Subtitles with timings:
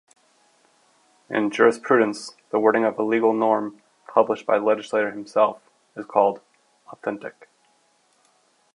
[1.29, 5.61] In jurisprudence, the wording of a legal norm published by the legislator himself
[5.95, 6.41] is called
[6.91, 7.47] "authentic".